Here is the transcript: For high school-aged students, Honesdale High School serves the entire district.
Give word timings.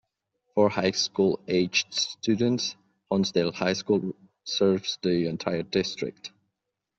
For 0.55 0.69
high 0.69 0.89
school-aged 0.93 1.93
students, 1.93 2.75
Honesdale 3.11 3.53
High 3.53 3.73
School 3.73 4.15
serves 4.43 4.97
the 5.03 5.27
entire 5.27 5.61
district. 5.61 6.31